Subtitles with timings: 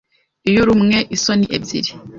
[0.49, 1.91] Iyo urumwe, isoni ebyiri.